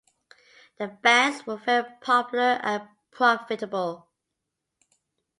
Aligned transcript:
The 0.79 0.87
baths 0.87 1.45
were 1.45 1.57
very 1.57 1.85
popular 2.01 2.59
and 2.63 2.87
profitable. 3.11 4.09